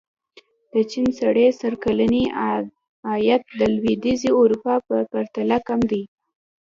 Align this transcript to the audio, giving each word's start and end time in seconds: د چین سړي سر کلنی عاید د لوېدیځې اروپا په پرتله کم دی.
د 0.73 0.75
چین 0.91 1.07
سړي 1.19 1.45
سر 1.59 1.73
کلنی 1.83 2.23
عاید 3.07 3.41
د 3.59 3.61
لوېدیځې 3.75 4.31
اروپا 4.39 4.73
په 4.87 4.95
پرتله 5.11 5.57
کم 5.67 5.79
دی. 5.91 6.03